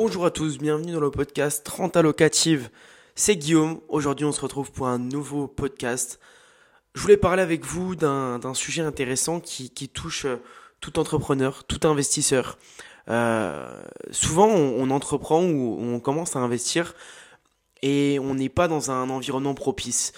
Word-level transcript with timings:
Bonjour 0.00 0.26
à 0.26 0.30
tous, 0.30 0.58
bienvenue 0.58 0.92
dans 0.92 1.00
le 1.00 1.10
podcast 1.10 1.66
30 1.66 1.96
allocatives. 1.96 2.70
C'est 3.16 3.34
Guillaume. 3.34 3.80
Aujourd'hui, 3.88 4.24
on 4.24 4.30
se 4.30 4.40
retrouve 4.40 4.70
pour 4.70 4.86
un 4.86 5.00
nouveau 5.00 5.48
podcast. 5.48 6.20
Je 6.94 7.00
voulais 7.00 7.16
parler 7.16 7.42
avec 7.42 7.64
vous 7.64 7.96
d'un 7.96 8.54
sujet 8.54 8.82
intéressant 8.82 9.40
qui, 9.40 9.70
touche 9.92 10.24
euh, 10.24 10.36
tout 10.80 11.00
entrepreneur, 11.00 11.64
tout 11.64 11.80
investisseur. 11.82 12.58
Euh, 13.08 13.68
souvent, 14.12 14.46
on, 14.46 14.88
entreprend 14.90 15.42
ou 15.42 15.76
on 15.80 15.98
commence 15.98 16.36
à 16.36 16.38
investir 16.38 16.94
et 17.82 18.20
on 18.22 18.36
n'est 18.36 18.48
pas 18.48 18.68
dans 18.68 18.92
un 18.92 19.10
environnement 19.10 19.54
propice. 19.54 20.12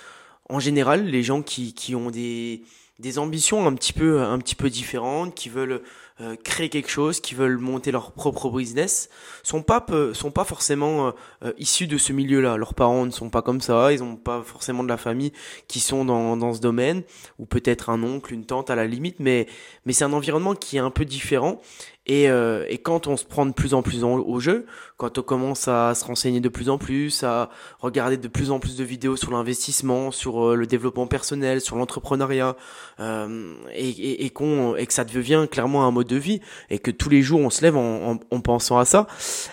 En 0.51 0.61
général, 0.61 1.07
les 1.07 1.23
gens 1.23 1.41
qui, 1.41 1.95
ont 1.95 2.11
des, 2.11 2.65
des 2.99 3.19
ambitions 3.19 3.67
un 3.67 3.73
petit 3.73 3.95
peu 3.95 4.21
un 4.21 4.37
petit 4.41 4.57
peu 4.57 4.69
différentes, 4.69 5.35
qui 5.35 5.49
veulent 5.49 5.81
euh, 6.21 6.37
créer 6.37 6.68
quelque 6.68 6.91
chose, 6.91 7.21
qui 7.21 7.34
veulent 7.34 7.59
monter 7.59 7.91
leur 7.93 8.12
propre 8.12 8.50
business, 8.50 9.09
sont 9.43 9.62
pas 9.62 9.84
sont 10.12 10.30
pas 10.30 10.45
forcément 10.45 11.09
euh, 11.09 11.11
euh, 11.45 11.52
issus 11.59 11.87
de 11.87 11.98
ce 11.98 12.12
milieu-là. 12.12 12.56
Leurs 12.56 12.74
parents 12.74 13.06
ne 13.06 13.11
sont 13.11 13.30
pas 13.30 13.42
comme 13.42 13.61
ça, 13.61 13.92
ils 13.92 14.01
n'ont 14.01 14.16
pas 14.16 14.42
forcément 14.42 14.83
de 14.83 14.88
la 14.88 14.97
famille 14.97 15.33
qui 15.69 15.80
sont 15.80 16.05
dans, 16.05 16.37
dans 16.37 16.52
ce 16.52 16.61
domaine, 16.61 17.02
ou 17.38 17.47
peut-être 17.47 17.91
un 17.91 18.02
oncle, 18.02 18.34
une 18.34 18.45
tante 18.45 18.70
à 18.70 18.75
la 18.75 18.87
limite, 18.87 19.16
mais 19.19 19.47
mais 19.87 19.92
c'est 19.92 20.05
un 20.05 20.12
environnement 20.12 20.55
qui 20.55 20.77
est 20.77 20.80
un 20.80 20.91
peu 20.91 21.05
différent 21.05 21.61
et, 22.06 22.28
euh, 22.28 22.64
et, 22.69 22.78
quand 22.78 23.06
on 23.06 23.16
se 23.16 23.25
prend 23.25 23.47
de 23.47 23.52
plus 23.52 23.73
en 23.73 23.83
plus 23.83 24.02
au 24.02 24.41
jeu, 24.41 24.66
quand 24.97 25.19
on 25.19 25.23
commence 25.23 25.69
à 25.69 25.95
se 25.95 26.05
renseigner 26.05 26.41
de 26.41 26.48
plus 26.48 26.69
en 26.69 26.77
plus, 26.77 27.23
à 27.23 27.50
regarder 27.78 28.16
de 28.16 28.27
plus 28.27 28.50
en 28.50 28.59
plus 28.59 28.77
de 28.77 28.83
vidéos 28.83 29.14
sur 29.16 29.30
l'investissement, 29.30 30.11
sur 30.11 30.45
euh, 30.45 30.55
le 30.56 30.66
développement 30.66 31.06
personnel, 31.06 31.61
sur 31.61 31.77
l'entrepreneuriat, 31.77 32.56
euh, 32.98 33.55
et, 33.75 33.91
et, 33.91 34.25
et, 34.25 34.30
qu'on 34.30 34.75
et 34.75 34.87
que 34.87 34.92
ça 34.92 35.05
devient 35.05 35.47
clairement 35.48 35.87
un 35.87 35.92
mode 35.92 36.09
vie, 36.16 36.41
et 36.69 36.78
que 36.78 36.91
tous 36.91 37.09
les 37.09 37.23
jours 37.23 37.41
on 37.41 37.50
se 37.50 37.62
lève 37.62 37.77
en, 37.77 38.19
en, 38.30 38.41
pensant 38.41 38.78
à 38.78 38.84
ça, 38.84 39.06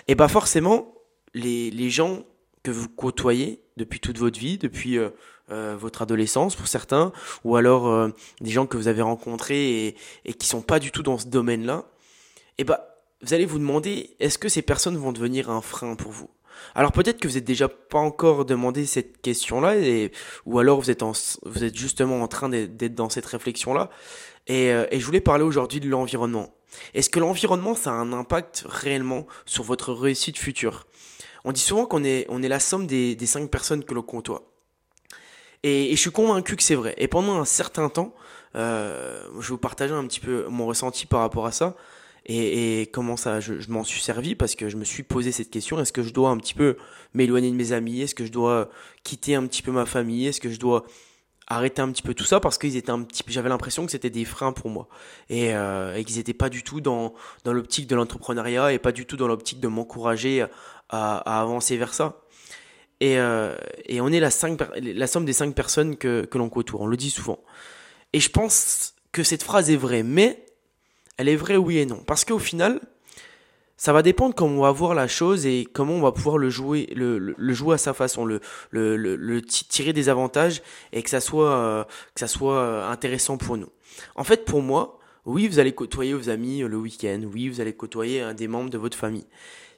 et 0.06 0.14
bah 0.14 0.28
forcément 0.28 0.94
les, 1.34 1.70
les 1.70 1.90
gens 1.90 2.24
que 2.62 2.70
vous 2.70 2.88
côtoyez 2.88 3.62
depuis 3.76 4.00
toute 4.00 4.18
votre 4.18 4.38
vie, 4.38 4.58
depuis 4.58 4.98
euh, 4.98 5.10
euh 5.50 5.76
votre 5.78 6.02
adolescence 6.02 6.56
pour 6.56 6.66
certains, 6.66 7.12
ou 7.44 7.56
alors 7.56 8.10
des 8.40 8.50
gens 8.50 8.66
que 8.66 8.76
vous 8.76 8.88
avez 8.88 9.02
rencontrés 9.02 9.86
et, 9.86 9.96
et 10.24 10.34
qui 10.34 10.46
sont 10.46 10.62
pas 10.62 10.78
du 10.78 10.90
tout 10.90 11.02
dans 11.02 11.18
ce 11.18 11.26
domaine-là, 11.26 11.84
et 12.58 12.62
eh 12.62 12.64
bah, 12.64 12.88
vous 13.22 13.34
allez 13.34 13.46
vous 13.46 13.58
demander, 13.58 14.16
est-ce 14.20 14.38
que 14.38 14.48
ces 14.48 14.62
personnes 14.62 14.96
vont 14.96 15.12
devenir 15.12 15.50
un 15.50 15.60
frein 15.60 15.94
pour 15.94 16.12
vous? 16.12 16.28
Alors 16.74 16.92
peut-être 16.92 17.18
que 17.18 17.28
vous 17.28 17.34
n'êtes 17.34 17.44
déjà 17.44 17.68
pas 17.68 17.98
encore 17.98 18.44
demandé 18.44 18.86
cette 18.86 19.20
question-là, 19.20 19.74
ou 20.46 20.58
alors 20.58 20.80
vous 20.80 20.90
êtes, 20.90 21.02
vous 21.44 21.64
êtes 21.64 21.76
justement 21.76 22.22
en 22.22 22.28
train 22.28 22.48
d'être 22.48 22.94
dans 22.94 23.08
cette 23.08 23.26
réflexion-là. 23.26 23.90
Et, 24.46 24.72
euh, 24.72 24.86
et, 24.90 24.98
je 24.98 25.04
voulais 25.04 25.20
parler 25.20 25.44
aujourd'hui 25.44 25.78
de 25.78 25.88
l'environnement. 25.88 26.54
Est-ce 26.94 27.10
que 27.10 27.20
l'environnement, 27.20 27.74
ça 27.74 27.90
a 27.90 27.94
un 27.94 28.12
impact 28.12 28.64
réellement 28.66 29.26
sur 29.44 29.62
votre 29.62 29.92
réussite 29.92 30.38
future? 30.38 30.86
On 31.44 31.52
dit 31.52 31.60
souvent 31.60 31.84
qu'on 31.84 32.02
est, 32.02 32.26
on 32.30 32.42
est 32.42 32.48
la 32.48 32.60
somme 32.60 32.86
des, 32.86 33.16
cinq 33.26 33.50
personnes 33.50 33.84
que 33.84 33.92
l'on 33.92 34.02
côtoie. 34.02 34.50
Et, 35.62 35.92
et, 35.92 35.96
je 35.96 36.00
suis 36.00 36.10
convaincu 36.10 36.56
que 36.56 36.62
c'est 36.62 36.74
vrai. 36.74 36.94
Et 36.96 37.08
pendant 37.08 37.38
un 37.38 37.44
certain 37.44 37.88
temps, 37.90 38.14
euh, 38.56 39.22
je 39.34 39.40
vais 39.40 39.48
vous 39.48 39.58
partager 39.58 39.92
un 39.92 40.06
petit 40.06 40.20
peu 40.20 40.46
mon 40.48 40.66
ressenti 40.66 41.06
par 41.06 41.20
rapport 41.20 41.46
à 41.46 41.52
ça. 41.52 41.76
Et, 42.28 42.82
et 42.82 42.86
comment 42.86 43.16
ça, 43.16 43.40
je, 43.40 43.58
je 43.58 43.70
m'en 43.70 43.84
suis 43.84 44.02
servi 44.02 44.34
parce 44.34 44.54
que 44.54 44.68
je 44.68 44.76
me 44.76 44.84
suis 44.84 45.02
posé 45.02 45.32
cette 45.32 45.50
question 45.50 45.80
est-ce 45.80 45.92
que 45.92 46.02
je 46.02 46.12
dois 46.12 46.28
un 46.28 46.36
petit 46.36 46.52
peu 46.52 46.76
m'éloigner 47.14 47.50
de 47.50 47.56
mes 47.56 47.72
amis? 47.72 48.02
Est-ce 48.02 48.14
que 48.14 48.26
je 48.26 48.32
dois 48.32 48.68
quitter 49.02 49.34
un 49.34 49.46
petit 49.46 49.62
peu 49.62 49.72
ma 49.72 49.86
famille? 49.86 50.26
Est-ce 50.26 50.40
que 50.40 50.50
je 50.50 50.58
dois 50.58 50.84
arrêter 51.46 51.80
un 51.80 51.90
petit 51.90 52.02
peu 52.02 52.12
tout 52.12 52.24
ça? 52.24 52.38
Parce 52.38 52.58
qu'ils 52.58 52.76
étaient 52.76 52.90
un 52.90 53.02
petit 53.02 53.24
j'avais 53.28 53.48
l'impression 53.48 53.86
que 53.86 53.92
c'était 53.92 54.10
des 54.10 54.26
freins 54.26 54.52
pour 54.52 54.68
moi. 54.68 54.88
Et, 55.30 55.54
euh, 55.54 55.96
et 55.96 56.04
qu'ils 56.04 56.18
étaient 56.18 56.34
pas 56.34 56.50
du 56.50 56.62
tout 56.62 56.82
dans 56.82 57.14
dans 57.44 57.54
l'optique 57.54 57.86
de 57.86 57.96
l'entrepreneuriat 57.96 58.74
et 58.74 58.78
pas 58.78 58.92
du 58.92 59.06
tout 59.06 59.16
dans 59.16 59.26
l'optique 59.26 59.60
de 59.60 59.68
m'encourager 59.68 60.42
à, 60.42 60.50
à, 60.90 61.40
avancer 61.40 61.78
vers 61.78 61.94
ça. 61.94 62.20
Et, 63.00 63.18
euh, 63.18 63.56
et 63.86 64.02
on 64.02 64.08
est 64.08 64.20
la, 64.20 64.30
cinq, 64.30 64.60
la 64.76 65.06
somme 65.06 65.24
des 65.24 65.32
cinq 65.32 65.54
personnes 65.54 65.96
que, 65.96 66.26
que 66.26 66.36
l'on 66.36 66.50
côtoie. 66.50 66.82
On 66.82 66.86
le 66.86 66.96
dit 66.98 67.10
souvent. 67.10 67.38
Et 68.12 68.20
je 68.20 68.28
pense 68.28 68.94
que 69.12 69.22
cette 69.22 69.42
phrase 69.42 69.70
est 69.70 69.76
vraie 69.76 70.02
mais 70.02 70.44
elle 71.18 71.28
est 71.28 71.36
vraie 71.36 71.56
oui 71.56 71.78
et 71.78 71.86
non. 71.86 72.02
Parce 72.06 72.24
qu'au 72.24 72.38
final, 72.38 72.80
ça 73.76 73.92
va 73.92 74.02
dépendre 74.02 74.34
comment 74.34 74.56
on 74.56 74.62
va 74.62 74.72
voir 74.72 74.94
la 74.94 75.06
chose 75.06 75.46
et 75.46 75.66
comment 75.72 75.94
on 75.94 76.00
va 76.00 76.12
pouvoir 76.12 76.38
le 76.38 76.50
jouer, 76.50 76.88
le, 76.96 77.18
le, 77.18 77.52
jouer 77.52 77.74
à 77.74 77.78
sa 77.78 77.92
façon, 77.92 78.24
le, 78.24 78.40
le, 78.70 78.96
le, 78.96 79.42
tirer 79.42 79.92
des 79.92 80.08
avantages 80.08 80.62
et 80.92 81.02
que 81.02 81.10
ça 81.10 81.20
soit, 81.20 81.52
euh, 81.52 81.84
que 82.14 82.20
ça 82.20 82.26
soit 82.26 82.58
euh, 82.58 82.90
intéressant 82.90 83.36
pour 83.36 83.56
nous. 83.56 83.68
En 84.16 84.24
fait, 84.24 84.44
pour 84.44 84.62
moi, 84.62 84.98
oui, 85.26 85.46
vous 85.46 85.58
allez 85.58 85.72
côtoyer 85.72 86.14
vos 86.14 86.28
amis 86.28 86.60
le 86.60 86.76
week-end, 86.76 87.20
oui, 87.32 87.48
vous 87.48 87.60
allez 87.60 87.72
côtoyer 87.72 88.20
un 88.20 88.34
des 88.34 88.48
membres 88.48 88.70
de 88.70 88.78
votre 88.78 88.96
famille. 88.96 89.26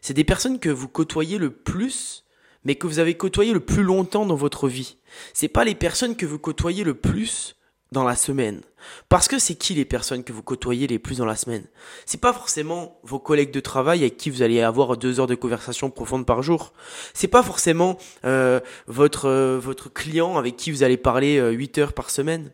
C'est 0.00 0.14
des 0.14 0.24
personnes 0.24 0.58
que 0.58 0.70
vous 0.70 0.88
côtoyez 0.88 1.38
le 1.38 1.50
plus, 1.50 2.24
mais 2.64 2.76
que 2.76 2.86
vous 2.86 3.00
avez 3.00 3.14
côtoyé 3.16 3.52
le 3.52 3.60
plus 3.60 3.82
longtemps 3.82 4.24
dans 4.24 4.34
votre 4.34 4.68
vie. 4.68 4.96
C'est 5.34 5.48
pas 5.48 5.64
les 5.64 5.74
personnes 5.74 6.16
que 6.16 6.26
vous 6.26 6.38
côtoyez 6.38 6.84
le 6.84 6.94
plus 6.94 7.56
dans 7.92 8.04
la 8.04 8.16
semaine. 8.16 8.60
Parce 9.08 9.28
que 9.28 9.38
c'est 9.38 9.54
qui 9.54 9.74
les 9.74 9.84
personnes 9.84 10.24
que 10.24 10.32
vous 10.32 10.42
côtoyez 10.42 10.86
les 10.86 10.98
plus 10.98 11.18
dans 11.18 11.26
la 11.26 11.36
semaine? 11.36 11.64
C'est 12.06 12.20
pas 12.20 12.32
forcément 12.32 12.98
vos 13.02 13.18
collègues 13.18 13.50
de 13.50 13.60
travail 13.60 14.00
avec 14.00 14.16
qui 14.16 14.30
vous 14.30 14.42
allez 14.42 14.60
avoir 14.60 14.96
deux 14.96 15.20
heures 15.20 15.26
de 15.26 15.34
conversation 15.34 15.90
profonde 15.90 16.26
par 16.26 16.42
jour. 16.42 16.72
C'est 17.14 17.28
pas 17.28 17.42
forcément 17.42 17.98
euh, 18.24 18.60
votre 18.86 19.28
euh, 19.28 19.58
votre 19.58 19.92
client 19.92 20.38
avec 20.38 20.56
qui 20.56 20.70
vous 20.70 20.82
allez 20.82 20.96
parler 20.96 21.38
euh, 21.38 21.50
huit 21.50 21.78
heures 21.78 21.92
par 21.92 22.10
semaine. 22.10 22.50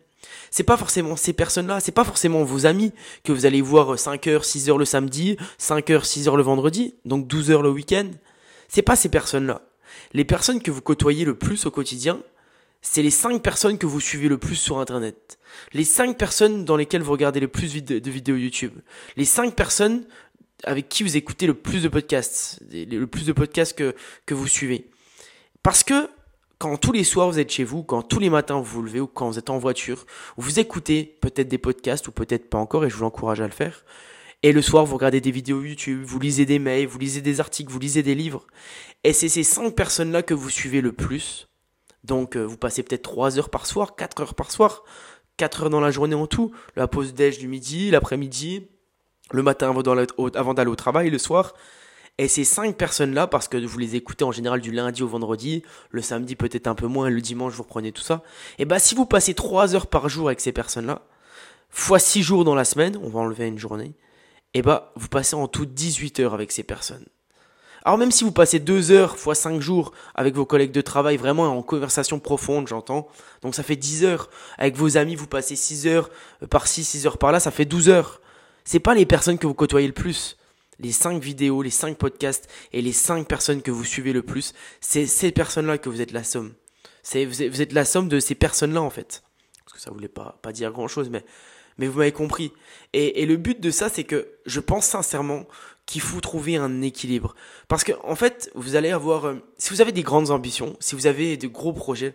C'est 0.49 0.63
pas 0.63 0.77
forcément 0.77 1.15
ces 1.15 1.33
personnes-là, 1.33 1.79
c'est 1.79 1.91
pas 1.91 2.03
forcément 2.03 2.43
vos 2.43 2.65
amis 2.65 2.91
que 3.23 3.31
vous 3.31 3.45
allez 3.45 3.61
voir 3.61 3.97
5 3.97 4.27
heures, 4.27 4.45
6 4.45 4.69
heures 4.69 4.77
le 4.77 4.85
samedi, 4.85 5.37
5 5.57 5.89
heures, 5.91 6.05
6 6.05 6.27
heures 6.27 6.37
le 6.37 6.43
vendredi, 6.43 6.95
donc 7.05 7.27
12 7.27 7.51
heures 7.51 7.61
le 7.61 7.69
week-end. 7.69 8.09
C'est 8.67 8.81
pas 8.81 8.95
ces 8.95 9.09
personnes-là. 9.09 9.61
Les 10.13 10.25
personnes 10.25 10.61
que 10.61 10.71
vous 10.71 10.81
côtoyez 10.81 11.23
le 11.25 11.37
plus 11.37 11.65
au 11.65 11.71
quotidien, 11.71 12.19
c'est 12.81 13.01
les 13.01 13.09
5 13.09 13.41
personnes 13.41 13.77
que 13.77 13.85
vous 13.85 13.99
suivez 13.99 14.29
le 14.29 14.37
plus 14.37 14.55
sur 14.55 14.79
Internet. 14.79 15.39
Les 15.73 15.83
5 15.83 16.17
personnes 16.17 16.65
dans 16.65 16.77
lesquelles 16.77 17.01
vous 17.01 17.11
regardez 17.11 17.39
le 17.39 17.47
plus 17.47 17.83
de 17.83 18.09
vidéos 18.09 18.35
YouTube. 18.35 18.73
Les 19.15 19.25
5 19.25 19.55
personnes 19.55 20.05
avec 20.63 20.89
qui 20.89 21.03
vous 21.03 21.17
écoutez 21.17 21.47
le 21.47 21.53
plus 21.53 21.83
de 21.83 21.89
podcasts. 21.89 22.59
Le 22.71 23.05
plus 23.05 23.25
de 23.25 23.33
podcasts 23.33 23.77
que, 24.25 24.33
vous 24.33 24.47
suivez. 24.47 24.89
Parce 25.63 25.83
que 25.83 26.09
quand 26.57 26.77
tous 26.77 26.91
les 26.91 27.03
soirs 27.03 27.29
vous 27.29 27.39
êtes 27.39 27.51
chez 27.51 27.63
vous, 27.63 27.83
quand 27.83 28.01
tous 28.01 28.19
les 28.19 28.29
matins 28.29 28.57
vous 28.57 28.63
vous 28.63 28.81
levez 28.81 28.99
ou 28.99 29.07
quand 29.07 29.29
vous 29.29 29.37
êtes 29.37 29.49
en 29.49 29.59
voiture, 29.59 30.05
vous 30.37 30.59
écoutez 30.59 31.17
peut-être 31.21 31.47
des 31.47 31.59
podcasts 31.59 32.07
ou 32.07 32.11
peut-être 32.11 32.49
pas 32.49 32.57
encore 32.57 32.85
et 32.85 32.89
je 32.89 32.95
vous 32.95 33.05
encourage 33.05 33.41
à 33.41 33.45
le 33.45 33.51
faire. 33.51 33.85
Et 34.43 34.51
le 34.51 34.61
soir, 34.61 34.85
vous 34.85 34.95
regardez 34.95 35.19
des 35.19 35.31
vidéos 35.31 35.63
YouTube, 35.63 36.03
vous 36.03 36.19
lisez 36.19 36.45
des 36.45 36.59
mails, 36.59 36.87
vous 36.87 36.99
lisez 36.99 37.21
des 37.21 37.39
articles, 37.39 37.71
vous 37.71 37.79
lisez 37.79 38.03
des 38.03 38.15
livres. 38.15 38.45
Et 39.03 39.13
c'est 39.13 39.29
ces 39.29 39.43
cinq 39.43 39.75
personnes-là 39.75 40.21
que 40.21 40.35
vous 40.35 40.49
suivez 40.49 40.81
le 40.81 40.93
plus 40.93 41.46
donc 42.07 42.35
euh, 42.35 42.43
vous 42.43 42.57
passez 42.57 42.81
peut-être 42.83 43.03
3 43.03 43.37
heures 43.37 43.49
par 43.49 43.65
soir, 43.65 43.95
4 43.95 44.21
heures 44.21 44.35
par 44.35 44.49
soir, 44.49 44.83
4 45.35 45.63
heures 45.63 45.69
dans 45.69 45.81
la 45.81 45.91
journée 45.91 46.15
en 46.15 46.25
tout, 46.25 46.51
la 46.75 46.87
pause 46.87 47.13
déj 47.13 47.37
du 47.37 47.47
midi, 47.47 47.91
l'après-midi, 47.91 48.67
le 49.31 49.43
matin 49.43 49.69
avant 49.69 50.53
d'aller 50.53 50.71
au 50.71 50.75
travail, 50.75 51.09
le 51.09 51.17
soir. 51.17 51.53
Et 52.17 52.27
ces 52.27 52.45
5 52.45 52.75
personnes-là, 52.75 53.27
parce 53.27 53.47
que 53.47 53.63
vous 53.63 53.77
les 53.77 53.95
écoutez 53.95 54.23
en 54.23 54.31
général 54.31 54.59
du 54.59 54.71
lundi 54.71 55.03
au 55.03 55.07
vendredi, 55.07 55.61
le 55.91 56.01
samedi 56.01 56.35
peut-être 56.35 56.65
un 56.65 56.73
peu 56.73 56.87
moins, 56.87 57.11
le 57.11 57.21
dimanche 57.21 57.53
vous 57.53 57.61
reprenez 57.61 57.91
tout 57.91 58.01
ça, 58.01 58.23
et 58.57 58.65
bah 58.65 58.79
si 58.79 58.95
vous 58.95 59.05
passez 59.05 59.35
3 59.35 59.75
heures 59.75 59.85
par 59.85 60.09
jour 60.09 60.27
avec 60.27 60.41
ces 60.41 60.51
personnes-là, 60.51 61.03
fois 61.69 61.99
6 61.99 62.23
jours 62.23 62.43
dans 62.43 62.55
la 62.55 62.65
semaine, 62.65 62.97
on 63.03 63.09
va 63.09 63.19
enlever 63.19 63.45
une 63.45 63.59
journée, 63.59 63.93
et 64.55 64.63
bah 64.63 64.93
vous 64.95 65.09
passez 65.09 65.35
en 65.35 65.47
tout 65.47 65.67
18 65.67 66.21
heures 66.21 66.33
avec 66.33 66.51
ces 66.51 66.63
personnes. 66.63 67.05
Alors 67.87 67.97
même 67.97 68.11
si 68.11 68.25
vous 68.25 68.33
passez 68.33 68.59
deux 68.59 68.91
heures 68.91 69.17
fois 69.17 69.33
cinq 69.33 69.61
jours 69.61 69.93
avec 70.13 70.35
vos 70.35 70.45
collègues 70.45 70.73
de 70.73 70.81
travail, 70.81 71.15
vraiment 71.15 71.43
en 71.45 71.63
conversation 71.63 72.19
profonde, 72.19 72.67
j'entends. 72.67 73.07
Donc 73.41 73.55
ça 73.55 73.63
fait 73.63 73.77
10 73.77 74.03
heures. 74.03 74.29
Avec 74.57 74.75
vos 74.75 74.97
amis, 74.97 75.15
vous 75.15 75.25
passez 75.25 75.55
6 75.55 75.87
heures 75.87 76.09
euh, 76.43 76.47
par-ci, 76.47 76.83
6 76.83 77.07
heures 77.07 77.17
par-là, 77.17 77.39
ça 77.39 77.49
fait 77.49 77.63
12 77.63 77.87
heures. 77.87 78.19
C'est 78.65 78.81
pas 78.81 78.93
les 78.93 79.05
personnes 79.05 79.37
que 79.37 79.47
vous 79.47 79.53
côtoyez 79.53 79.87
le 79.87 79.93
plus. 79.93 80.35
Les 80.79 80.91
cinq 80.91 81.23
vidéos, 81.23 81.61
les 81.61 81.69
cinq 81.69 81.97
podcasts 81.97 82.49
et 82.73 82.81
les 82.81 82.91
cinq 82.91 83.25
personnes 83.25 83.61
que 83.61 83.71
vous 83.71 83.85
suivez 83.85 84.11
le 84.11 84.21
plus, 84.21 84.53
c'est 84.81 85.05
ces 85.05 85.31
personnes-là 85.31 85.77
que 85.77 85.87
vous 85.87 86.01
êtes 86.01 86.11
la 86.11 86.25
somme. 86.25 86.55
C'est, 87.03 87.23
vous 87.23 87.61
êtes 87.61 87.71
la 87.71 87.85
somme 87.85 88.09
de 88.09 88.19
ces 88.19 88.35
personnes-là 88.35 88.81
en 88.81 88.89
fait. 88.89 89.23
Parce 89.63 89.77
que 89.77 89.79
ça 89.79 89.91
voulait 89.91 90.09
pas, 90.09 90.35
dire 90.51 90.73
grand-chose, 90.73 91.09
mais 91.09 91.23
mais 91.77 91.87
vous 91.87 91.99
m'avez 91.99 92.11
compris. 92.11 92.51
Et, 92.93 93.25
le 93.25 93.37
but 93.37 93.61
de 93.61 93.71
ça, 93.71 93.87
c'est 93.87 94.03
que 94.03 94.27
je 94.45 94.59
pense 94.59 94.85
sincèrement 94.85 95.45
qu'il 95.87 96.01
faut 96.01 96.21
trouver 96.21 96.57
un 96.57 96.81
équilibre. 96.81 97.33
Parce 97.67 97.83
que, 97.83 97.93
en 98.03 98.15
fait, 98.15 98.51
vous 98.53 98.75
allez 98.75 98.91
avoir, 98.91 99.25
euh, 99.25 99.35
si 99.57 99.71
vous 99.71 99.81
avez 99.81 99.91
des 99.93 100.03
grandes 100.03 100.29
ambitions, 100.29 100.77
si 100.79 100.93
vous 100.93 101.07
avez 101.07 101.37
de 101.37 101.47
gros 101.47 101.73
projets, 101.73 102.13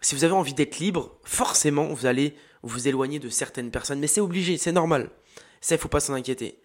si 0.00 0.16
vous 0.16 0.24
avez 0.24 0.32
envie 0.32 0.54
d'être 0.54 0.78
libre, 0.78 1.16
forcément, 1.22 1.86
vous 1.86 2.06
allez 2.06 2.34
vous 2.62 2.88
éloigner 2.88 3.18
de 3.20 3.28
certaines 3.28 3.70
personnes. 3.70 4.00
Mais 4.00 4.06
c'est 4.06 4.22
obligé, 4.22 4.58
c'est 4.58 4.72
normal. 4.72 5.10
Ça, 5.60 5.74
il 5.76 5.78
faut 5.78 5.88
pas 5.88 6.00
s'en 6.00 6.14
inquiéter. 6.14 6.58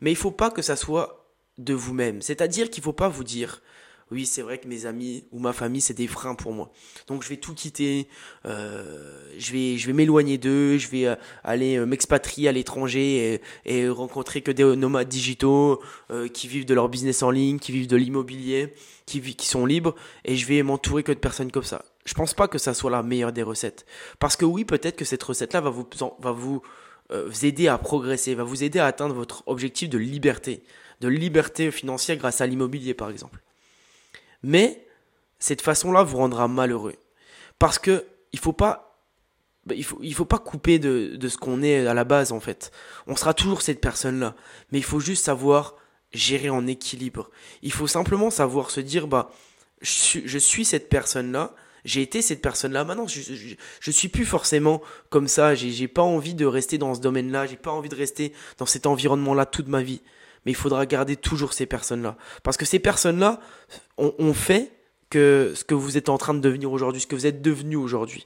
Mais 0.00 0.10
il 0.10 0.16
faut 0.16 0.32
pas 0.32 0.50
que 0.50 0.62
ça 0.62 0.76
soit 0.76 1.30
de 1.58 1.74
vous-même. 1.74 2.20
C'est-à-dire 2.20 2.70
qu'il 2.70 2.82
faut 2.82 2.92
pas 2.92 3.08
vous 3.08 3.24
dire, 3.24 3.62
oui, 4.10 4.26
c'est 4.26 4.42
vrai 4.42 4.58
que 4.58 4.68
mes 4.68 4.86
amis 4.86 5.24
ou 5.32 5.38
ma 5.38 5.52
famille, 5.52 5.80
c'est 5.80 5.94
des 5.94 6.06
freins 6.06 6.34
pour 6.34 6.52
moi. 6.52 6.70
Donc 7.06 7.22
je 7.22 7.28
vais 7.28 7.38
tout 7.38 7.54
quitter, 7.54 8.06
euh, 8.44 9.32
je 9.38 9.52
vais, 9.52 9.78
je 9.78 9.86
vais 9.86 9.92
m'éloigner 9.94 10.36
d'eux, 10.36 10.76
je 10.76 10.88
vais 10.88 11.06
euh, 11.06 11.16
aller 11.42 11.76
euh, 11.76 11.86
m'expatrier 11.86 12.48
à 12.48 12.52
l'étranger 12.52 13.40
et, 13.64 13.88
rencontrer 13.88 14.42
que 14.42 14.50
des 14.50 14.76
nomades 14.76 15.08
digitaux 15.08 15.82
euh, 16.10 16.28
qui 16.28 16.48
vivent 16.48 16.66
de 16.66 16.74
leur 16.74 16.88
business 16.88 17.22
en 17.22 17.30
ligne, 17.30 17.58
qui 17.58 17.72
vivent 17.72 17.86
de 17.86 17.96
l'immobilier, 17.96 18.74
qui, 19.06 19.20
qui 19.20 19.46
sont 19.46 19.64
libres, 19.64 19.94
et 20.24 20.36
je 20.36 20.46
vais 20.46 20.62
m'entourer 20.62 21.02
que 21.02 21.12
de 21.12 21.18
personnes 21.18 21.50
comme 21.50 21.64
ça. 21.64 21.84
Je 22.04 22.14
pense 22.14 22.34
pas 22.34 22.48
que 22.48 22.58
ça 22.58 22.74
soit 22.74 22.90
la 22.90 23.02
meilleure 23.02 23.32
des 23.32 23.42
recettes. 23.42 23.86
Parce 24.18 24.36
que 24.36 24.44
oui, 24.44 24.64
peut-être 24.64 24.96
que 24.96 25.04
cette 25.04 25.22
recette-là 25.22 25.60
va 25.62 25.70
vous, 25.70 25.88
va 26.20 26.32
vous, 26.32 26.60
vous 27.10 27.44
aider 27.46 27.68
à 27.68 27.78
progresser, 27.78 28.34
va 28.34 28.44
vous 28.44 28.62
aider 28.62 28.78
à 28.78 28.86
atteindre 28.86 29.14
votre 29.14 29.42
objectif 29.46 29.88
de 29.88 29.98
liberté, 29.98 30.62
de 31.00 31.08
liberté 31.08 31.70
financière 31.70 32.16
grâce 32.16 32.40
à 32.40 32.46
l'immobilier 32.46 32.92
par 32.92 33.08
exemple. 33.10 33.43
Mais 34.44 34.86
cette 35.38 35.62
façon-là 35.62 36.02
vous 36.02 36.18
rendra 36.18 36.46
malheureux. 36.48 36.94
Parce 37.58 37.78
que 37.78 38.04
il 38.32 38.38
faut 38.38 38.52
pas 38.52 39.00
bah, 39.64 39.74
il 39.74 39.84
faut, 39.84 39.98
il 40.02 40.14
faut 40.14 40.26
pas 40.26 40.38
couper 40.38 40.78
de, 40.78 41.16
de 41.16 41.28
ce 41.28 41.38
qu'on 41.38 41.62
est 41.62 41.86
à 41.86 41.94
la 41.94 42.04
base 42.04 42.30
en 42.30 42.40
fait. 42.40 42.70
On 43.06 43.16
sera 43.16 43.32
toujours 43.32 43.62
cette 43.62 43.80
personne-là. 43.80 44.36
Mais 44.70 44.78
il 44.78 44.84
faut 44.84 45.00
juste 45.00 45.24
savoir 45.24 45.76
gérer 46.12 46.50
en 46.50 46.66
équilibre. 46.66 47.30
Il 47.62 47.72
faut 47.72 47.86
simplement 47.86 48.30
savoir 48.30 48.70
se 48.70 48.80
dire, 48.80 49.06
bah, 49.06 49.30
je 49.80 49.90
suis, 49.90 50.22
je 50.26 50.38
suis 50.38 50.66
cette 50.66 50.90
personne-là, 50.90 51.54
j'ai 51.86 52.02
été 52.02 52.22
cette 52.22 52.40
personne-là, 52.40 52.84
maintenant 52.84 53.06
je, 53.06 53.20
je, 53.80 53.90
suis 53.90 54.08
plus 54.08 54.24
forcément 54.24 54.80
comme 55.10 55.28
ça, 55.28 55.54
j'ai, 55.54 55.70
j'ai 55.70 55.88
pas 55.88 56.02
envie 56.02 56.34
de 56.34 56.46
rester 56.46 56.78
dans 56.78 56.94
ce 56.94 57.00
domaine-là, 57.00 57.46
j'ai 57.46 57.56
pas 57.56 57.72
envie 57.72 57.88
de 57.88 57.94
rester 57.94 58.32
dans 58.58 58.64
cet 58.66 58.86
environnement-là 58.86 59.44
toute 59.44 59.68
ma 59.68 59.82
vie 59.82 60.00
mais 60.44 60.52
il 60.52 60.56
faudra 60.56 60.86
garder 60.86 61.16
toujours 61.16 61.52
ces 61.52 61.66
personnes-là. 61.66 62.16
Parce 62.42 62.56
que 62.56 62.64
ces 62.64 62.78
personnes-là 62.78 63.40
ont, 63.96 64.34
fait 64.34 64.72
que 65.10 65.52
ce 65.54 65.64
que 65.64 65.74
vous 65.74 65.96
êtes 65.96 66.08
en 66.08 66.18
train 66.18 66.34
de 66.34 66.40
devenir 66.40 66.72
aujourd'hui, 66.72 67.00
ce 67.00 67.06
que 67.06 67.14
vous 67.14 67.26
êtes 67.26 67.42
devenu 67.42 67.76
aujourd'hui. 67.76 68.24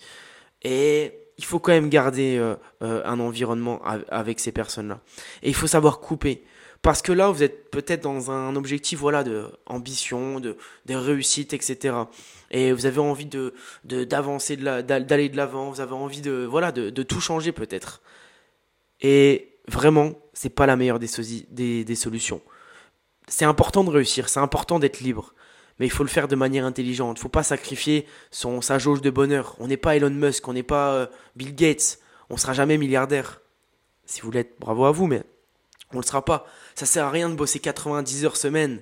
Et 0.62 1.12
il 1.38 1.44
faut 1.44 1.60
quand 1.60 1.72
même 1.72 1.88
garder 1.88 2.36
euh, 2.36 2.56
euh, 2.82 3.02
un 3.04 3.20
environnement 3.20 3.80
avec 4.08 4.40
ces 4.40 4.52
personnes-là. 4.52 5.00
Et 5.42 5.48
il 5.48 5.54
faut 5.54 5.68
savoir 5.68 6.00
couper. 6.00 6.44
Parce 6.82 7.02
que 7.02 7.12
là, 7.12 7.30
vous 7.30 7.42
êtes 7.42 7.70
peut-être 7.70 8.02
dans 8.02 8.30
un 8.30 8.54
objectif, 8.54 9.00
voilà, 9.00 9.24
de 9.24 9.46
ambition, 9.66 10.38
de, 10.38 10.56
de 10.86 10.94
réussite, 10.94 11.52
etc. 11.52 11.96
Et 12.50 12.72
vous 12.72 12.86
avez 12.86 13.00
envie 13.00 13.26
de, 13.26 13.52
d'avancer, 13.84 14.56
de, 14.56 14.80
d'aller 14.80 15.28
de 15.28 15.36
l'avant. 15.36 15.70
Vous 15.70 15.80
avez 15.80 15.92
envie 15.92 16.20
de, 16.20 16.46
voilà, 16.48 16.70
de, 16.70 16.90
de 16.90 17.02
tout 17.02 17.20
changer 17.20 17.52
peut-être. 17.52 18.00
Et 19.00 19.47
vraiment, 19.68 20.12
c'est 20.32 20.50
pas 20.50 20.66
la 20.66 20.76
meilleure 20.76 20.98
des, 20.98 21.94
solutions. 21.94 22.40
C'est 23.28 23.44
important 23.44 23.84
de 23.84 23.90
réussir, 23.90 24.28
c'est 24.28 24.40
important 24.40 24.78
d'être 24.78 25.00
libre, 25.00 25.34
mais 25.78 25.86
il 25.86 25.90
faut 25.90 26.02
le 26.02 26.08
faire 26.08 26.28
de 26.28 26.36
manière 26.36 26.64
intelligente. 26.64 27.18
Il 27.18 27.22
faut 27.22 27.28
pas 27.28 27.42
sacrifier 27.42 28.06
son, 28.30 28.60
sa 28.60 28.78
jauge 28.78 29.02
de 29.02 29.10
bonheur. 29.10 29.54
On 29.58 29.68
n'est 29.68 29.76
pas 29.76 29.96
Elon 29.96 30.10
Musk, 30.10 30.48
on 30.48 30.54
n'est 30.54 30.62
pas 30.62 30.92
euh, 30.92 31.06
Bill 31.36 31.54
Gates, 31.54 31.98
on 32.30 32.36
sera 32.36 32.52
jamais 32.52 32.78
milliardaire. 32.78 33.40
Si 34.06 34.22
vous 34.22 34.30
l'êtes, 34.30 34.56
bravo 34.58 34.86
à 34.86 34.90
vous, 34.90 35.06
mais 35.06 35.22
on 35.92 35.98
le 35.98 36.04
sera 36.04 36.24
pas. 36.24 36.46
Ça 36.74 36.86
sert 36.86 37.04
à 37.04 37.10
rien 37.10 37.28
de 37.28 37.34
bosser 37.34 37.58
90 37.58 38.24
heures 38.24 38.36
semaine. 38.36 38.80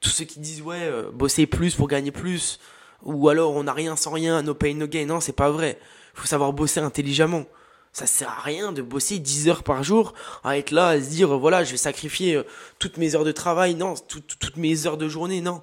Tous 0.00 0.10
ceux 0.10 0.24
qui 0.24 0.38
disent 0.38 0.62
ouais, 0.62 0.82
euh, 0.82 1.10
bosser 1.12 1.46
plus 1.46 1.74
pour 1.74 1.88
gagner 1.88 2.12
plus, 2.12 2.60
ou 3.02 3.28
alors 3.28 3.54
on 3.54 3.64
n'a 3.64 3.72
rien 3.72 3.96
sans 3.96 4.12
rien, 4.12 4.42
no 4.42 4.54
pain 4.54 4.74
no 4.74 4.86
gain. 4.86 5.06
Non, 5.06 5.20
c'est 5.20 5.32
pas 5.32 5.50
vrai. 5.50 5.78
Il 6.14 6.20
faut 6.20 6.26
savoir 6.26 6.52
bosser 6.52 6.80
intelligemment. 6.80 7.46
Ça 7.98 8.06
sert 8.06 8.28
à 8.28 8.40
rien 8.42 8.70
de 8.70 8.80
bosser 8.80 9.18
10 9.18 9.48
heures 9.48 9.64
par 9.64 9.82
jour, 9.82 10.14
à 10.44 10.56
être 10.56 10.70
là, 10.70 10.90
à 10.90 11.00
se 11.00 11.08
dire, 11.08 11.36
voilà, 11.36 11.64
je 11.64 11.72
vais 11.72 11.76
sacrifier 11.76 12.36
euh, 12.36 12.44
toutes 12.78 12.96
mes 12.96 13.16
heures 13.16 13.24
de 13.24 13.32
travail, 13.32 13.74
non, 13.74 13.94
toutes 13.96 14.56
mes 14.56 14.86
heures 14.86 14.98
de 14.98 15.08
journée, 15.08 15.40
non. 15.40 15.62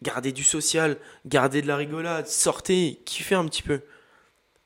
Gardez 0.00 0.30
du 0.30 0.44
social, 0.44 0.98
gardez 1.26 1.60
de 1.60 1.66
la 1.66 1.74
rigolade, 1.74 2.28
sortez, 2.28 3.02
kiffez 3.04 3.34
un 3.34 3.44
petit 3.44 3.64
peu. 3.64 3.80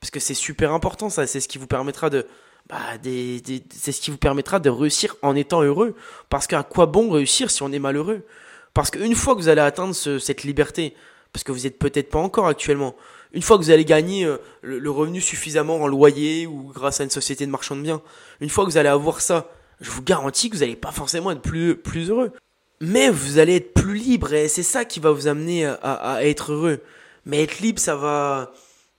Parce 0.00 0.11
que 0.11 0.21
c'est 0.21 0.35
super 0.35 0.75
important, 0.75 1.09
ça, 1.09 1.27
c'est 1.27 1.41
ce 1.41 1.49
qui 1.49 1.56
vous 1.56 1.67
permettra 1.67 2.11
de, 2.11 2.27
bah, 2.69 2.99
des, 3.03 3.43
c'est 3.75 3.93
ce 3.93 4.03
qui 4.03 4.11
vous 4.11 4.19
permettra 4.19 4.61
de 4.61 4.69
réussir 4.69 5.17
en 5.23 5.35
étant 5.35 5.62
heureux. 5.62 5.97
Parce 6.29 6.47
qu'à 6.47 6.62
quoi 6.62 6.85
bon 6.85 7.11
réussir 7.11 7.50
si 7.50 7.62
on 7.62 7.73
est 7.73 7.79
malheureux? 7.79 8.27
Parce 8.75 8.91
qu'une 8.91 9.15
fois 9.15 9.35
que 9.35 9.41
vous 9.41 9.49
allez 9.49 9.62
atteindre 9.62 9.94
cette 9.94 10.44
liberté, 10.44 10.94
parce 11.33 11.43
que 11.43 11.53
vous 11.53 11.67
êtes 11.67 11.79
peut-être 11.79 12.11
pas 12.11 12.19
encore 12.19 12.49
actuellement, 12.49 12.94
une 13.32 13.43
fois 13.43 13.58
que 13.58 13.62
vous 13.62 13.70
allez 13.70 13.84
gagner 13.84 14.25
euh, 14.25 14.38
le, 14.62 14.90
revenu 14.90 15.20
suffisamment 15.20 15.76
en 15.76 15.87
loyer 15.87 16.46
ou 16.46 16.70
grâce 16.75 17.00
à 17.00 17.05
une 17.05 17.11
société 17.11 17.46
de 17.46 17.50
marchand 17.50 17.76
de 17.76 17.82
biens, 17.82 18.02
une 18.40 18.50
fois 18.50 18.64
que 18.64 18.70
vous 18.70 18.76
allez 18.76 18.88
avoir 18.88 19.20
ça, 19.20 19.50
je 19.81 19.90
vous 19.90 20.02
garantis 20.02 20.50
que 20.50 20.56
vous 20.56 20.61
n'allez 20.61 20.76
pas 20.76 20.93
forcément 20.93 21.31
être 21.31 21.40
plus, 21.40 21.76
plus 21.76 22.11
heureux. 22.11 22.32
Mais 22.81 23.11
vous 23.11 23.38
allez 23.38 23.56
être 23.56 23.75
plus 23.75 23.94
libre 23.94 24.32
et 24.34 24.49
c'est 24.49 24.62
ça 24.62 24.84
qui 24.84 25.00
va 25.00 25.12
vous 25.12 25.29
amener 25.29 25.64
à, 25.64 25.75
à, 25.75 26.25
être 26.25 26.52
heureux. 26.52 26.81
Mais 27.25 27.43
être 27.43 27.61
libre, 27.61 27.81
ça 27.81 27.96
va... 27.96 28.52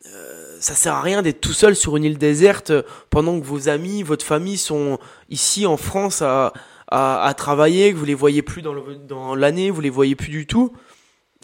Euh, 0.06 0.58
ça 0.60 0.76
sert 0.76 0.94
à 0.96 1.02
rien 1.02 1.22
d'être 1.22 1.40
tout 1.40 1.54
seul 1.54 1.78
sur 1.78 1.96
une 1.96 2.04
île 2.04 2.18
déserte 2.18 2.74
pendant 3.10 3.40
que 3.40 3.46
vos 3.46 3.70
amis, 3.70 4.04
votre 4.04 4.26
famille 4.26 4.58
sont 4.58 5.00
ici 5.30 5.66
en 5.66 5.78
France 5.78 6.22
à, 6.22 6.52
à, 6.88 7.26
à 7.26 7.34
travailler, 7.34 7.94
que 7.94 7.98
vous 7.98 8.06
les 8.06 8.14
voyez 8.14 8.42
plus 8.42 8.62
dans 8.62 9.36
l'année, 9.36 9.70
vous 9.70 9.80
les 9.80 9.90
voyez 9.90 10.16
plus 10.16 10.30
du 10.30 10.46
tout 10.46 10.74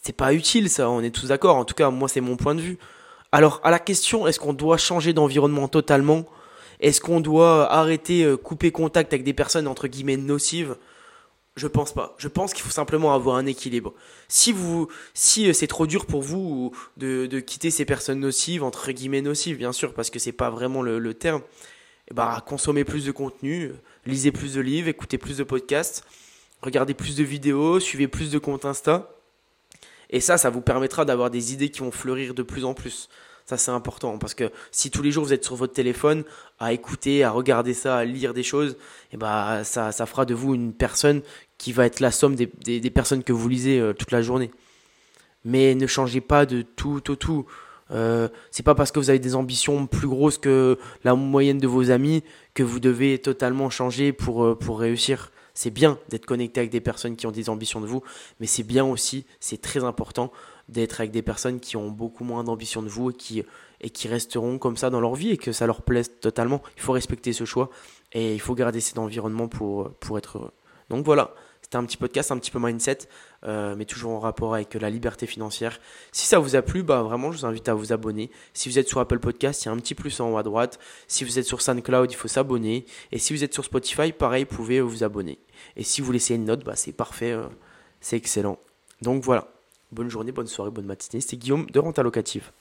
c'est 0.04 0.16
pas 0.16 0.34
utile 0.34 0.70
ça, 0.70 0.90
on 0.90 1.02
est 1.02 1.12
tous 1.12 1.28
d'accord. 1.28 1.56
En 1.56 1.66
tout 1.66 1.76
cas, 1.76 1.90
moi 1.90 2.08
c'est 2.08 2.22
mon 2.22 2.38
point 2.38 2.56
de 2.56 2.62
vue. 2.62 2.78
Alors 3.32 3.62
à 3.64 3.72
la 3.72 3.80
question, 3.80 4.28
est-ce 4.28 4.40
qu'on 4.40 4.54
doit 4.54 4.78
changer 4.78 5.14
d'environnement 5.14 5.68
totalement? 5.68 6.26
Est-ce 6.80 7.02
qu'on 7.02 7.20
doit 7.20 7.72
arrêter, 7.72 8.24
euh, 8.24 8.38
couper 8.38 8.72
contact 8.72 9.12
avec 9.14 9.24
des 9.24 9.34
personnes 9.34 9.68
entre 9.68 9.88
guillemets 9.88 10.18
nocives? 10.18 10.78
Je 11.56 11.68
pense 11.68 11.94
pas. 11.94 12.16
Je 12.18 12.30
pense 12.30 12.54
qu'il 12.54 12.64
faut 12.64 12.72
simplement 12.72 13.14
avoir 13.14 13.36
un 13.36 13.46
équilibre. 13.46 13.94
Si 14.30 14.54
vous, 14.54 14.88
si 15.14 15.50
euh, 15.50 15.54
c'est 15.54 15.68
trop 15.68 15.88
dur 15.88 16.06
pour 16.06 16.22
vous 16.22 16.72
de, 16.96 17.26
de 17.26 17.40
quitter 17.42 17.70
ces 17.70 17.84
personnes 17.84 18.22
nocives 18.22 18.64
entre 18.64 18.92
guillemets 18.92 19.22
nocives, 19.22 19.58
bien 19.58 19.74
sûr, 19.74 19.94
parce 19.94 20.10
que 20.10 20.20
c'est 20.20 20.32
pas 20.32 20.50
vraiment 20.50 20.82
le, 20.82 21.00
le 21.00 21.14
terme. 21.14 21.42
Eh 22.10 22.14
bah, 22.14 22.44
consommez 22.48 22.86
plus 22.86 23.06
de 23.06 23.12
contenu, 23.12 23.74
lisez 24.06 24.32
plus 24.32 24.54
de 24.54 24.62
livres, 24.62 24.88
écoutez 24.88 25.18
plus 25.18 25.38
de 25.38 25.44
podcasts, 25.44 26.04
regardez 26.62 26.94
plus 26.96 27.16
de 27.16 27.24
vidéos, 27.24 27.80
suivez 27.80 28.08
plus 28.08 28.32
de 28.32 28.40
comptes 28.40 28.66
Insta. 28.66 29.12
Et 30.10 30.20
ça, 30.20 30.38
ça 30.38 30.50
vous 30.50 30.62
permettra 30.62 31.06
d'avoir 31.06 31.30
des 31.30 31.54
idées 31.54 31.70
qui 31.70 31.82
vont 31.82 31.92
fleurir 31.92 32.34
de 32.34 32.44
plus 32.44 32.66
en 32.66 32.74
plus. 32.74 33.10
Ça, 33.46 33.58
c'est 33.58 33.72
important 33.72 34.20
parce 34.20 34.36
que 34.36 34.52
si 34.72 34.92
tous 34.92 35.02
les 35.02 35.12
jours 35.12 35.26
vous 35.26 35.34
êtes 35.34 35.44
sur 35.44 35.56
votre 35.56 35.74
téléphone 35.74 36.24
à 36.60 36.72
écouter, 36.72 37.24
à 37.24 37.32
regarder 37.32 37.74
ça, 37.74 37.98
à 37.98 38.06
lire 38.06 38.34
des 38.36 38.44
choses, 38.44 38.78
eh 39.12 39.18
ben, 39.18 39.64
ça, 39.64 39.92
ça 39.92 40.06
fera 40.06 40.26
de 40.26 40.36
vous 40.36 40.54
une 40.54 40.72
personne 40.72 41.24
qui 41.58 41.74
va 41.74 41.88
être 41.88 42.00
la 42.00 42.12
somme 42.12 42.36
des, 42.36 42.92
personnes 42.92 43.24
que 43.24 43.34
vous 43.34 43.50
lisez 43.50 43.80
euh, 43.80 43.94
toute 43.94 44.12
la 44.12 44.22
journée. 44.22 44.52
Mais 45.46 45.74
ne 45.74 45.88
changez 45.88 46.22
pas 46.22 46.46
de 46.46 46.62
tout 46.62 46.98
au 46.98 47.00
tout. 47.00 47.16
tout. 47.16 47.46
Euh, 47.92 48.28
c'est 48.52 48.62
pas 48.62 48.76
parce 48.76 48.92
que 48.92 49.00
vous 49.00 49.10
avez 49.10 49.18
des 49.18 49.34
ambitions 49.34 49.88
plus 49.88 50.08
grosses 50.08 50.38
que 50.38 50.78
la 51.04 51.16
moyenne 51.16 51.58
de 51.58 51.68
vos 51.68 51.90
amis 51.90 52.24
que 52.54 52.62
vous 52.62 52.80
devez 52.80 53.18
totalement 53.18 53.72
changer 53.72 54.14
pour, 54.14 54.46
euh, 54.46 54.56
pour 54.56 54.80
réussir. 54.80 55.32
C'est 55.62 55.72
bien 55.72 56.00
d'être 56.08 56.26
connecté 56.26 56.62
avec 56.62 56.72
des 56.72 56.80
personnes 56.80 57.18
qui 57.18 57.28
ont 57.28 57.34
des 57.34 57.50
ambitions 57.50 57.82
de 57.82 57.86
vous, 57.86 58.02
mais 58.40 58.48
c'est 58.48 58.64
bien 58.64 58.86
aussi, 58.86 59.26
c'est 59.42 59.60
très 59.60 59.84
important 59.84 60.32
d'être 60.70 61.02
avec 61.02 61.12
des 61.12 61.22
personnes 61.22 61.60
qui 61.60 61.76
ont 61.76 61.92
beaucoup 61.92 62.24
moins 62.24 62.46
d'ambition 62.46 62.82
de 62.82 62.88
vous 62.88 63.10
et 63.10 63.14
qui, 63.14 63.44
et 63.82 63.90
qui 63.90 64.08
resteront 64.08 64.58
comme 64.58 64.78
ça 64.78 64.90
dans 64.90 65.02
leur 65.02 65.16
vie 65.16 65.32
et 65.32 65.38
que 65.38 65.52
ça 65.52 65.68
leur 65.68 65.82
plaise 65.82 66.12
totalement. 66.22 66.62
Il 66.78 66.82
faut 66.82 66.94
respecter 66.94 67.34
ce 67.34 67.44
choix 67.44 67.70
et 68.14 68.34
il 68.34 68.40
faut 68.40 68.56
garder 68.56 68.80
cet 68.80 69.00
environnement 69.00 69.50
pour, 69.50 69.92
pour 69.96 70.18
être 70.18 70.38
heureux. 70.38 70.54
Donc 70.90 71.04
voilà, 71.04 71.36
c'était 71.70 71.78
un 71.78 71.86
petit 71.86 71.98
podcast, 71.98 72.32
un 72.32 72.40
petit 72.40 72.50
peu 72.50 72.58
mindset, 72.58 72.98
euh, 73.46 73.76
mais 73.78 73.86
toujours 73.86 74.14
en 74.14 74.20
rapport 74.20 74.56
avec 74.56 74.74
la 74.74 74.90
liberté 74.90 75.28
financière. 75.28 75.80
Si 76.12 76.26
ça 76.26 76.40
vous 76.40 76.56
a 76.56 76.64
plu, 76.64 76.82
bah 76.82 77.04
vraiment, 77.04 77.32
je 77.32 77.38
vous 77.38 77.46
invite 77.46 77.70
à 77.70 77.76
vous 77.76 77.94
abonner. 77.94 78.32
Si 78.56 78.70
vous 78.70 78.80
êtes 78.80 78.88
sur 78.88 79.00
Apple 79.00 79.20
Podcast, 79.20 79.64
il 79.64 79.66
y 79.68 79.70
a 79.70 79.72
un 79.72 79.78
petit 79.78 79.94
plus 79.94 80.20
en 80.20 80.32
haut 80.32 80.38
à 80.40 80.42
droite. 80.42 80.80
Si 81.08 81.24
vous 81.24 81.38
êtes 81.38 81.46
sur 81.46 81.62
SoundCloud, 81.62 82.12
il 82.12 82.16
faut 82.16 82.28
s'abonner. 82.28 82.88
Et 83.12 83.20
si 83.20 83.34
vous 83.34 83.44
êtes 83.44 83.54
sur 83.54 83.64
Spotify, 83.64 84.12
pareil, 84.12 84.48
vous 84.50 84.56
pouvez 84.56 84.82
vous 84.82 85.04
abonner. 85.04 85.38
Et 85.76 85.84
si 85.84 86.02
vous 86.02 86.12
laissez 86.12 86.34
une 86.34 86.46
note, 86.46 86.66
bah 86.66 86.76
c'est 86.76 86.92
parfait, 86.92 87.34
euh, 87.34 87.44
c'est 88.02 88.16
excellent. 88.16 88.58
Donc 89.04 89.24
voilà, 89.24 89.48
bonne 89.92 90.10
journée, 90.10 90.32
bonne 90.32 90.48
soirée, 90.48 90.72
bonne 90.72 90.88
matinée. 90.88 91.22
C'était 91.22 91.38
Guillaume 91.38 91.68
de 91.68 91.78
Renta 91.78 92.02
Locative. 92.02 92.52